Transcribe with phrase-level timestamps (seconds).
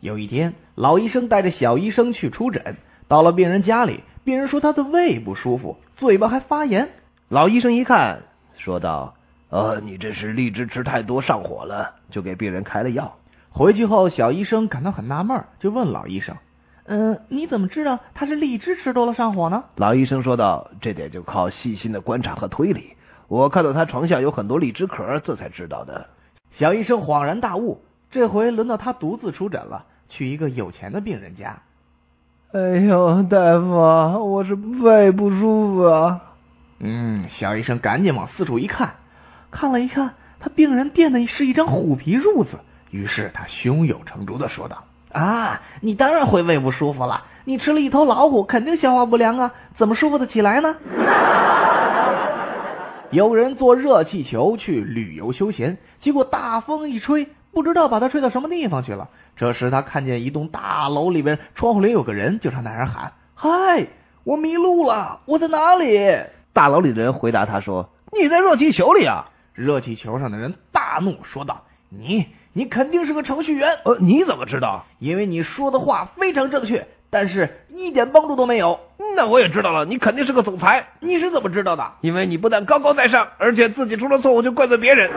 [0.00, 6.88] 有一天，老医生带着小医生去出诊，到了病人家里，病人说他的胃不舒服，嘴巴还发炎。
[7.28, 8.22] 老医生一看，
[8.56, 9.14] 说道
[9.50, 13.14] ：“呃，你这是荔枝吃太多上火了。”就给病人开了药。
[13.50, 16.34] 回去后，小医生感到很纳闷，就问老医生
[16.88, 22.96] ：“嗯，你怎么知道他是荔枝吃多了上火呢？”老医生说道：“这点就靠细心的观察和推理。
[23.28, 26.08] 我看到他床下有很多荔枝壳，这才知道的。”
[26.58, 31.58] 小医生恍然大悟，这回轮到他独自出诊了，去一个有钱的病人家。
[32.52, 36.20] 哎呦，大夫，我是胃不舒服啊。
[36.80, 38.94] 嗯，小医生赶紧往四处一看，
[39.52, 42.58] 看了一看，他病人垫的是一张虎皮褥子。
[42.90, 44.82] 于是他胸有成竹的说道
[45.14, 47.22] ：“啊，你当然会胃不舒服了。
[47.44, 50.74] 你吃了一头老虎，肯定消化不良啊，怎么舒服得起来呢？”
[53.10, 59.08] 有人坐热气球去旅游休闲，结果大风一吹，不知道把他吹到什么地方去了。
[59.34, 63.88] 这时他看见一栋大楼里边窗户里有个人，就朝那人喊：“嗨，
[64.22, 65.98] 我迷路了，我在哪里？”
[66.52, 69.24] 大楼里的人回答他说：“你在热气球里啊！”
[69.54, 73.78] 热气球上的人大怒说道：“你，你肯定是个程序员。
[73.84, 74.86] 呃，你怎么知道？
[74.98, 78.80] 因为你说的话非常正确，但是一点帮助都没有。
[79.16, 80.86] 那我也知道了，你肯定是个总裁。
[81.00, 81.84] 你是怎么知道的？
[82.00, 85.10] 因为你不但高高在上，而且自己出了错误就怪罪别人。